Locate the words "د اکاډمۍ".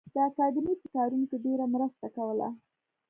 0.13-0.75